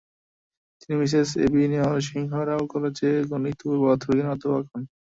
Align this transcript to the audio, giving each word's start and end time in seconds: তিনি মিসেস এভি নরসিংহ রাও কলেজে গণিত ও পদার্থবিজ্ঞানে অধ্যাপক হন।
তিনি 0.79 0.95
মিসেস 0.99 1.29
এভি 1.45 1.61
নরসিংহ 1.73 2.31
রাও 2.47 2.63
কলেজে 2.71 3.09
গণিত 3.29 3.59
ও 3.65 3.79
পদার্থবিজ্ঞানে 3.81 4.31
অধ্যাপক 4.33 4.65
হন। 4.71 4.83